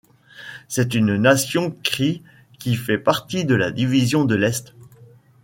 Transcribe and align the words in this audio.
C'est 0.67 0.95
une 0.95 1.15
nation 1.15 1.69
crie 1.83 2.23
qui 2.57 2.73
fait 2.73 2.97
partie 2.97 3.45
de 3.45 3.53
la 3.53 3.69
division 3.69 4.25
de 4.25 4.33
l'Est. 4.33 4.73